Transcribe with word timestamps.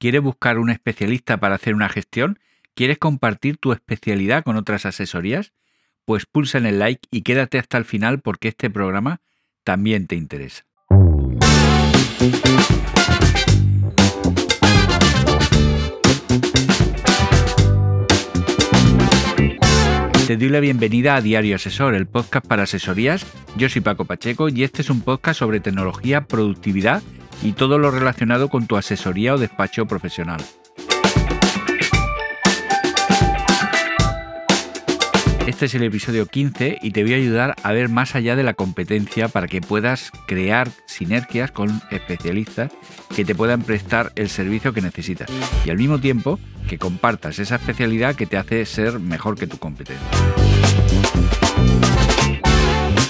¿Quieres 0.00 0.22
buscar 0.22 0.58
un 0.58 0.70
especialista 0.70 1.40
para 1.40 1.56
hacer 1.56 1.74
una 1.74 1.90
gestión? 1.90 2.38
¿Quieres 2.74 2.96
compartir 2.96 3.58
tu 3.58 3.72
especialidad 3.72 4.42
con 4.42 4.56
otras 4.56 4.86
asesorías? 4.86 5.52
Pues 6.06 6.24
pulsa 6.24 6.56
en 6.56 6.64
el 6.64 6.78
like 6.78 7.06
y 7.10 7.20
quédate 7.20 7.58
hasta 7.58 7.76
el 7.76 7.84
final 7.84 8.20
porque 8.20 8.48
este 8.48 8.70
programa 8.70 9.20
también 9.62 10.06
te 10.06 10.16
interesa. 10.16 10.64
Te 20.26 20.36
doy 20.38 20.48
la 20.48 20.60
bienvenida 20.60 21.16
a 21.16 21.20
Diario 21.20 21.56
Asesor, 21.56 21.94
el 21.94 22.06
podcast 22.06 22.46
para 22.46 22.62
asesorías. 22.62 23.26
Yo 23.58 23.68
soy 23.68 23.82
Paco 23.82 24.06
Pacheco 24.06 24.48
y 24.48 24.64
este 24.64 24.80
es 24.80 24.88
un 24.88 25.02
podcast 25.02 25.40
sobre 25.40 25.60
tecnología, 25.60 26.24
productividad 26.26 27.02
y 27.42 27.52
todo 27.52 27.78
lo 27.78 27.90
relacionado 27.90 28.48
con 28.48 28.66
tu 28.66 28.76
asesoría 28.76 29.34
o 29.34 29.38
despacho 29.38 29.86
profesional. 29.86 30.40
Este 35.46 35.66
es 35.66 35.74
el 35.74 35.82
episodio 35.82 36.26
15 36.26 36.78
y 36.80 36.92
te 36.92 37.02
voy 37.02 37.14
a 37.14 37.16
ayudar 37.16 37.56
a 37.62 37.72
ver 37.72 37.88
más 37.88 38.14
allá 38.14 38.36
de 38.36 38.44
la 38.44 38.54
competencia 38.54 39.28
para 39.28 39.48
que 39.48 39.60
puedas 39.60 40.12
crear 40.26 40.68
sinergias 40.86 41.50
con 41.50 41.82
especialistas 41.90 42.70
que 43.14 43.24
te 43.24 43.34
puedan 43.34 43.62
prestar 43.62 44.12
el 44.14 44.28
servicio 44.28 44.72
que 44.72 44.80
necesitas 44.80 45.28
y 45.64 45.70
al 45.70 45.76
mismo 45.76 45.98
tiempo 45.98 46.38
que 46.68 46.78
compartas 46.78 47.40
esa 47.40 47.56
especialidad 47.56 48.14
que 48.14 48.26
te 48.26 48.36
hace 48.36 48.64
ser 48.64 49.00
mejor 49.00 49.36
que 49.36 49.48
tu 49.48 49.58
competencia. 49.58 50.06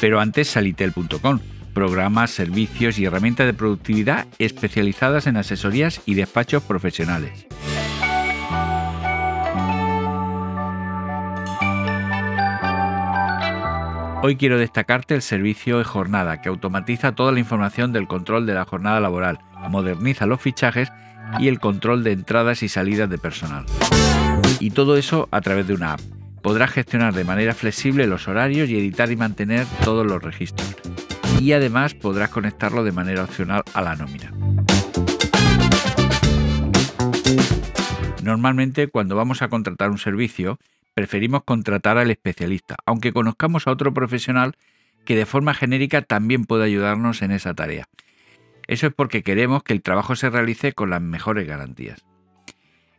Pero 0.00 0.20
antes 0.20 0.48
salitel.com, 0.48 1.40
programas, 1.76 2.30
servicios 2.30 2.98
y 2.98 3.04
herramientas 3.04 3.44
de 3.44 3.52
productividad 3.52 4.26
especializadas 4.38 5.26
en 5.26 5.36
asesorías 5.36 6.00
y 6.06 6.14
despachos 6.14 6.62
profesionales. 6.62 7.46
Hoy 14.22 14.36
quiero 14.36 14.56
destacarte 14.56 15.14
el 15.14 15.20
servicio 15.20 15.76
de 15.76 15.84
jornada 15.84 16.40
que 16.40 16.48
automatiza 16.48 17.14
toda 17.14 17.30
la 17.30 17.40
información 17.40 17.92
del 17.92 18.08
control 18.08 18.46
de 18.46 18.54
la 18.54 18.64
jornada 18.64 18.98
laboral, 18.98 19.40
moderniza 19.68 20.24
los 20.24 20.40
fichajes 20.40 20.90
y 21.38 21.48
el 21.48 21.60
control 21.60 22.04
de 22.04 22.12
entradas 22.12 22.62
y 22.62 22.70
salidas 22.70 23.10
de 23.10 23.18
personal. 23.18 23.66
Y 24.60 24.70
todo 24.70 24.96
eso 24.96 25.28
a 25.30 25.42
través 25.42 25.68
de 25.68 25.74
una 25.74 25.92
app. 25.92 26.00
Podrás 26.40 26.70
gestionar 26.70 27.12
de 27.12 27.24
manera 27.24 27.52
flexible 27.52 28.06
los 28.06 28.28
horarios 28.28 28.70
y 28.70 28.78
editar 28.78 29.12
y 29.12 29.16
mantener 29.16 29.66
todos 29.84 30.06
los 30.06 30.22
registros. 30.22 30.74
Y 31.40 31.52
además 31.52 31.94
podrás 31.94 32.30
conectarlo 32.30 32.84
de 32.84 32.92
manera 32.92 33.24
opcional 33.24 33.62
a 33.74 33.82
la 33.82 33.96
nómina. 33.96 34.32
Normalmente 38.22 38.88
cuando 38.88 39.14
vamos 39.14 39.42
a 39.42 39.48
contratar 39.48 39.90
un 39.90 39.98
servicio, 39.98 40.58
preferimos 40.94 41.44
contratar 41.44 41.98
al 41.98 42.10
especialista, 42.10 42.76
aunque 42.84 43.12
conozcamos 43.12 43.66
a 43.66 43.70
otro 43.70 43.94
profesional 43.94 44.56
que 45.04 45.14
de 45.14 45.26
forma 45.26 45.54
genérica 45.54 46.02
también 46.02 46.44
puede 46.44 46.64
ayudarnos 46.64 47.22
en 47.22 47.30
esa 47.30 47.54
tarea. 47.54 47.86
Eso 48.66 48.88
es 48.88 48.94
porque 48.94 49.22
queremos 49.22 49.62
que 49.62 49.72
el 49.72 49.82
trabajo 49.82 50.16
se 50.16 50.28
realice 50.28 50.72
con 50.72 50.90
las 50.90 51.00
mejores 51.00 51.46
garantías. 51.46 52.04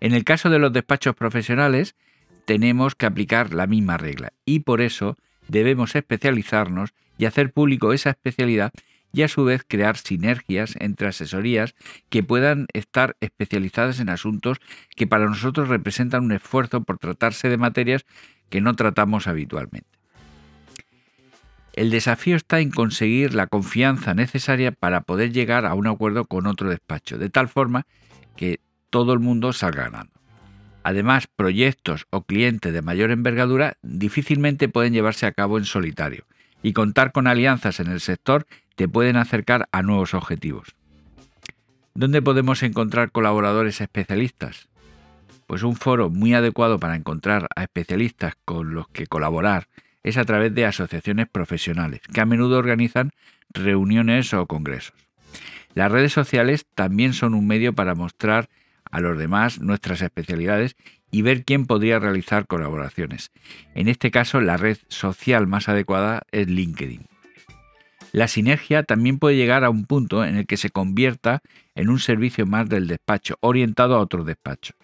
En 0.00 0.14
el 0.14 0.24
caso 0.24 0.48
de 0.50 0.58
los 0.58 0.72
despachos 0.72 1.16
profesionales, 1.16 1.96
tenemos 2.44 2.94
que 2.94 3.06
aplicar 3.06 3.52
la 3.52 3.66
misma 3.66 3.96
regla 3.96 4.32
y 4.44 4.60
por 4.60 4.80
eso 4.80 5.16
debemos 5.48 5.96
especializarnos 5.96 6.94
y 7.18 7.24
hacer 7.24 7.52
público 7.52 7.92
esa 7.92 8.10
especialidad 8.10 8.72
y 9.12 9.22
a 9.22 9.28
su 9.28 9.44
vez 9.44 9.64
crear 9.66 9.96
sinergias 9.96 10.74
entre 10.78 11.08
asesorías 11.08 11.74
que 12.10 12.22
puedan 12.22 12.66
estar 12.74 13.16
especializadas 13.20 14.00
en 14.00 14.10
asuntos 14.10 14.58
que 14.94 15.06
para 15.06 15.26
nosotros 15.26 15.68
representan 15.68 16.24
un 16.24 16.32
esfuerzo 16.32 16.82
por 16.82 16.98
tratarse 16.98 17.48
de 17.48 17.56
materias 17.56 18.04
que 18.50 18.60
no 18.60 18.74
tratamos 18.74 19.26
habitualmente. 19.26 19.88
El 21.72 21.90
desafío 21.90 22.36
está 22.36 22.60
en 22.60 22.70
conseguir 22.70 23.34
la 23.34 23.46
confianza 23.46 24.14
necesaria 24.14 24.72
para 24.72 25.02
poder 25.02 25.32
llegar 25.32 25.66
a 25.66 25.74
un 25.74 25.86
acuerdo 25.86 26.24
con 26.24 26.46
otro 26.46 26.70
despacho, 26.70 27.18
de 27.18 27.28
tal 27.28 27.48
forma 27.48 27.86
que 28.34 28.60
todo 28.88 29.12
el 29.12 29.20
mundo 29.20 29.52
salga 29.52 29.84
ganando. 29.84 30.12
Además, 30.82 31.26
proyectos 31.26 32.06
o 32.10 32.22
clientes 32.22 32.72
de 32.72 32.80
mayor 32.80 33.10
envergadura 33.10 33.76
difícilmente 33.82 34.68
pueden 34.68 34.92
llevarse 34.92 35.26
a 35.26 35.32
cabo 35.32 35.58
en 35.58 35.64
solitario, 35.64 36.24
y 36.62 36.72
contar 36.72 37.12
con 37.12 37.26
alianzas 37.26 37.80
en 37.80 37.88
el 37.88 38.00
sector 38.00 38.46
te 38.74 38.88
pueden 38.88 39.16
acercar 39.16 39.68
a 39.72 39.82
nuevos 39.82 40.14
objetivos. 40.14 40.76
¿Dónde 41.94 42.20
podemos 42.20 42.62
encontrar 42.62 43.10
colaboradores 43.10 43.80
especialistas? 43.80 44.68
Pues 45.46 45.62
un 45.62 45.76
foro 45.76 46.10
muy 46.10 46.34
adecuado 46.34 46.78
para 46.78 46.96
encontrar 46.96 47.48
a 47.56 47.62
especialistas 47.62 48.34
con 48.44 48.74
los 48.74 48.88
que 48.88 49.06
colaborar 49.06 49.68
es 50.02 50.18
a 50.18 50.24
través 50.24 50.54
de 50.54 50.66
asociaciones 50.66 51.26
profesionales, 51.28 52.00
que 52.12 52.20
a 52.20 52.26
menudo 52.26 52.58
organizan 52.58 53.12
reuniones 53.48 54.34
o 54.34 54.46
congresos. 54.46 54.94
Las 55.74 55.90
redes 55.90 56.12
sociales 56.12 56.66
también 56.74 57.12
son 57.12 57.34
un 57.34 57.46
medio 57.46 57.74
para 57.74 57.94
mostrar 57.94 58.48
a 58.90 59.00
los 59.00 59.18
demás 59.18 59.60
nuestras 59.60 60.02
especialidades 60.02 60.76
y 61.16 61.22
ver 61.22 61.44
quién 61.44 61.64
podría 61.64 61.98
realizar 61.98 62.46
colaboraciones. 62.46 63.30
En 63.74 63.88
este 63.88 64.10
caso, 64.10 64.42
la 64.42 64.58
red 64.58 64.76
social 64.88 65.46
más 65.46 65.66
adecuada 65.66 66.24
es 66.30 66.46
LinkedIn. 66.46 67.06
La 68.12 68.28
sinergia 68.28 68.82
también 68.82 69.18
puede 69.18 69.34
llegar 69.34 69.64
a 69.64 69.70
un 69.70 69.86
punto 69.86 70.26
en 70.26 70.36
el 70.36 70.46
que 70.46 70.58
se 70.58 70.68
convierta 70.68 71.40
en 71.74 71.88
un 71.88 72.00
servicio 72.00 72.44
más 72.44 72.68
del 72.68 72.86
despacho, 72.86 73.38
orientado 73.40 73.96
a 73.96 74.00
otros 74.00 74.26
despachos. 74.26 74.76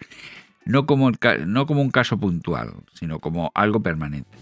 No 0.65 0.87
como, 0.87 1.11
no 1.45 1.67
como 1.67 1.83
un 1.83 1.91
caso 1.91 2.17
puntual, 2.17 2.73
sino 2.93 3.19
como 3.19 3.51
algo 3.53 3.83
permanente. 3.83 4.35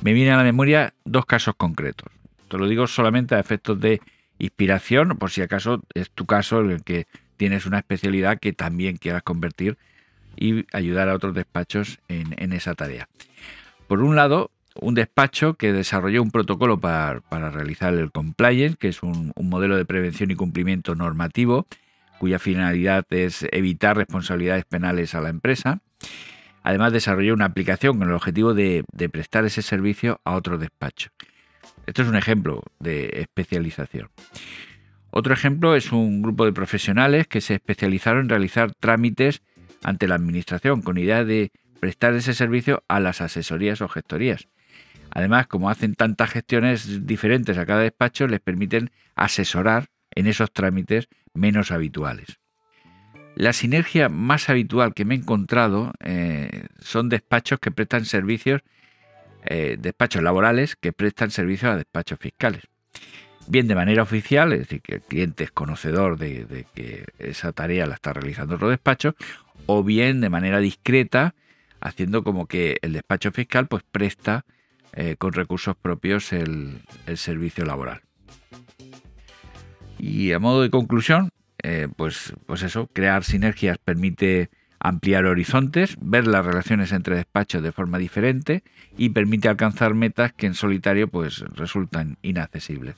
Me 0.00 0.12
vienen 0.12 0.34
a 0.34 0.36
la 0.36 0.44
memoria 0.44 0.94
dos 1.04 1.26
casos 1.26 1.56
concretos. 1.56 2.12
Te 2.46 2.58
lo 2.58 2.68
digo 2.68 2.86
solamente 2.86 3.34
a 3.34 3.40
efectos 3.40 3.80
de 3.80 4.00
inspiración, 4.38 5.18
por 5.18 5.32
si 5.32 5.42
acaso 5.42 5.82
es 5.94 6.12
tu 6.12 6.26
caso 6.26 6.60
en 6.60 6.70
el 6.70 6.84
que 6.84 7.08
tienes 7.36 7.66
una 7.66 7.78
especialidad 7.78 8.38
que 8.38 8.52
también 8.52 8.98
quieras 8.98 9.24
convertir 9.24 9.78
y 10.38 10.66
ayudar 10.72 11.08
a 11.08 11.14
otros 11.14 11.34
despachos 11.34 11.98
en 12.08 12.52
esa 12.52 12.74
tarea. 12.74 13.08
Por 13.86 14.02
un 14.02 14.16
lado, 14.16 14.50
un 14.80 14.94
despacho 14.94 15.54
que 15.54 15.72
desarrolló 15.72 16.22
un 16.22 16.30
protocolo 16.30 16.78
para, 16.78 17.20
realizar 17.30 17.94
el 17.94 18.10
compliance, 18.12 18.76
que 18.76 18.88
es 18.88 19.02
un, 19.02 19.32
modelo 19.40 19.76
de 19.76 19.84
prevención 19.84 20.30
y 20.30 20.36
cumplimiento 20.36 20.94
normativo, 20.94 21.66
cuya 22.18 22.38
finalidad 22.38 23.04
es 23.10 23.46
evitar 23.52 23.96
responsabilidades 23.96 24.64
penales 24.64 25.14
a 25.14 25.20
la 25.20 25.30
empresa. 25.30 25.80
Además, 26.62 26.92
desarrolló 26.92 27.34
una 27.34 27.46
aplicación 27.46 27.98
con 27.98 28.08
el 28.08 28.14
objetivo 28.14 28.54
de, 28.54 28.84
de 28.92 29.08
prestar 29.08 29.44
ese 29.44 29.62
servicio 29.62 30.20
a 30.24 30.34
otro 30.34 30.58
despacho. 30.58 31.10
Esto 31.86 32.02
es 32.02 32.08
un 32.08 32.16
ejemplo 32.16 32.62
de 32.78 33.10
especialización. 33.14 34.10
Otro 35.10 35.32
ejemplo 35.32 35.74
es 35.74 35.92
un 35.92 36.20
grupo 36.20 36.44
de 36.44 36.52
profesionales 36.52 37.26
que 37.26 37.40
se 37.40 37.54
especializaron 37.54 38.24
en 38.24 38.28
realizar 38.28 38.72
trámites 38.74 39.40
ante 39.82 40.08
la 40.08 40.14
Administración 40.16 40.82
con 40.82 40.98
idea 40.98 41.24
de 41.24 41.52
prestar 41.80 42.14
ese 42.14 42.34
servicio 42.34 42.82
a 42.88 43.00
las 43.00 43.20
asesorías 43.20 43.80
o 43.80 43.88
gestorías. 43.88 44.48
Además, 45.10 45.46
como 45.46 45.70
hacen 45.70 45.94
tantas 45.94 46.30
gestiones 46.30 47.06
diferentes 47.06 47.56
a 47.56 47.66
cada 47.66 47.82
despacho, 47.82 48.26
les 48.26 48.40
permiten 48.40 48.90
asesorar 49.14 49.86
en 50.14 50.26
esos 50.26 50.52
trámites 50.52 51.08
menos 51.32 51.70
habituales. 51.70 52.38
La 53.34 53.52
sinergia 53.52 54.08
más 54.08 54.48
habitual 54.48 54.94
que 54.94 55.04
me 55.04 55.14
he 55.14 55.18
encontrado 55.18 55.92
eh, 56.00 56.66
son 56.80 57.08
despachos 57.08 57.60
que 57.60 57.70
prestan 57.70 58.04
servicios, 58.04 58.62
eh, 59.44 59.76
despachos 59.78 60.22
laborales 60.22 60.74
que 60.74 60.92
prestan 60.92 61.30
servicios 61.30 61.72
a 61.72 61.76
despachos 61.76 62.18
fiscales. 62.18 62.62
Bien 63.50 63.66
de 63.66 63.74
manera 63.74 64.02
oficial, 64.02 64.52
es 64.52 64.58
decir, 64.60 64.82
que 64.82 64.96
el 64.96 65.00
cliente 65.00 65.44
es 65.44 65.50
conocedor 65.50 66.18
de, 66.18 66.66
que 66.74 67.06
esa 67.18 67.52
tarea 67.52 67.86
la 67.86 67.94
está 67.94 68.12
realizando 68.12 68.56
otro 68.56 68.68
despacho, 68.68 69.14
o 69.64 69.82
bien 69.82 70.20
de 70.20 70.28
manera 70.28 70.58
discreta, 70.58 71.34
haciendo 71.80 72.22
como 72.22 72.46
que 72.46 72.76
el 72.82 72.92
despacho 72.92 73.32
fiscal 73.32 73.66
pues 73.66 73.84
presta 73.90 74.44
eh, 74.92 75.16
con 75.16 75.32
recursos 75.32 75.76
propios 75.76 76.34
el, 76.34 76.82
servicio 77.16 77.64
laboral. 77.64 78.02
Y 79.98 80.32
a 80.32 80.38
modo 80.38 80.60
de 80.60 80.68
conclusión, 80.68 81.30
eh, 81.62 81.88
pues, 81.96 82.34
pues 82.44 82.62
eso, 82.62 82.88
crear 82.92 83.24
sinergias 83.24 83.78
permite 83.78 84.50
ampliar 84.80 85.26
horizontes, 85.26 85.96
ver 86.00 86.26
las 86.26 86.44
relaciones 86.44 86.92
entre 86.92 87.16
despachos 87.16 87.62
de 87.62 87.72
forma 87.72 87.98
diferente 87.98 88.62
y 88.96 89.10
permite 89.10 89.48
alcanzar 89.48 89.94
metas 89.94 90.32
que 90.32 90.46
en 90.46 90.54
solitario 90.54 91.08
pues 91.08 91.40
resultan 91.54 92.18
inaccesibles. 92.22 92.96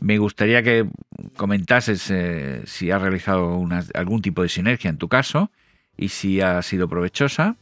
Me 0.00 0.18
gustaría 0.18 0.62
que 0.62 0.88
comentases 1.36 2.10
eh, 2.10 2.62
si 2.64 2.90
has 2.90 3.02
realizado 3.02 3.66
algún 3.94 4.22
tipo 4.22 4.42
de 4.42 4.48
sinergia 4.48 4.88
en 4.88 4.96
tu 4.96 5.08
caso 5.08 5.50
y 5.96 6.08
si 6.08 6.40
ha 6.40 6.62
sido 6.62 6.88
provechosa. 6.88 7.56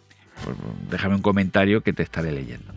Pues 0.44 0.56
déjame 0.88 1.17
un 1.17 1.23
comentario 1.23 1.82
que 1.82 1.93
te 1.93 2.05
estaré 2.05 2.31
leyendo. 2.31 2.73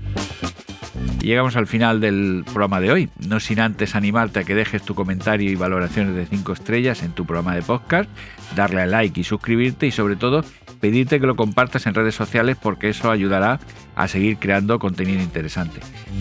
Llegamos 1.22 1.56
al 1.56 1.68
final 1.68 2.02
del 2.02 2.44
programa 2.46 2.80
de 2.80 2.92
hoy, 2.92 3.10
no 3.28 3.40
sin 3.40 3.60
antes 3.60 3.96
animarte 3.96 4.40
a 4.40 4.44
que 4.44 4.56
dejes 4.56 4.82
tu 4.82 4.96
comentario 4.96 5.52
y 5.52 5.56
valoraciones 5.56 6.16
de 6.16 6.26
5 6.26 6.54
estrellas 6.54 7.04
en 7.04 7.12
tu 7.12 7.26
programa 7.26 7.54
de 7.54 7.62
podcast, 7.62 8.10
darle 8.56 8.82
a 8.82 8.86
like 8.88 9.22
y 9.22 9.24
suscribirte 9.24 9.86
y 9.86 9.92
sobre 9.92 10.16
todo 10.16 10.44
pedirte 10.80 11.20
que 11.20 11.28
lo 11.28 11.36
compartas 11.36 11.86
en 11.86 11.94
redes 11.94 12.16
sociales 12.16 12.58
porque 12.62 12.90
eso 12.90 13.12
ayudará 13.12 13.60
a 13.96 14.08
seguir 14.08 14.38
creando 14.38 14.80
contenido 14.80 15.22
interesante. 15.22 15.80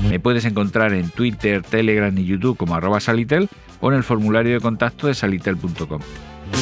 Me 0.08 0.20
puedes 0.20 0.44
encontrar 0.44 0.92
en 0.92 1.08
Twitter, 1.08 1.62
Telegram 1.62 2.16
y 2.16 2.26
YouTube 2.26 2.58
como 2.58 3.00
salitel 3.00 3.48
o 3.80 3.90
en 3.90 3.96
el 3.96 4.04
formulario 4.04 4.52
de 4.52 4.60
contacto 4.60 5.06
de 5.06 5.14
salitel.com. 5.14 6.00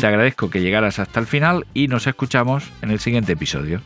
Te 0.00 0.06
agradezco 0.06 0.48
que 0.48 0.60
llegaras 0.60 1.00
hasta 1.00 1.18
el 1.18 1.26
final 1.26 1.66
y 1.74 1.88
nos 1.88 2.06
escuchamos 2.06 2.70
en 2.82 2.90
el 2.92 3.00
siguiente 3.00 3.32
episodio. 3.32 3.80